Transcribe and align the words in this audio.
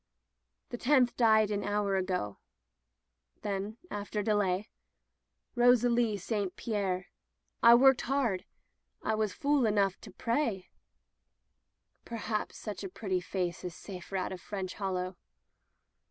"The 0.69 0.79
tenth 0.79 1.15
died 1.15 1.51
an 1.51 1.63
hour 1.63 1.95
ago/* 1.95 2.39
Then, 3.43 3.77
after 3.91 4.23
delay— 4.23 4.67
"Rosalie 5.55 6.17
St 6.17 6.55
Pierre 6.55 7.05
1 7.59 7.79
worked 7.79 8.01
hard. 8.01 8.45
I 9.03 9.13
was 9.13 9.31
fool 9.31 9.67
enough 9.67 10.01
to 10.01 10.09
pray," 10.09 10.69
"Perhaps 12.03 12.57
such 12.57 12.83
a 12.83 12.89
pretty 12.89 13.21
face 13.21 13.63
is 13.63 13.75
safer 13.75 14.17
out 14.17 14.31
of 14.31 14.41
French 14.41 14.73
Hollow.' 14.73 15.17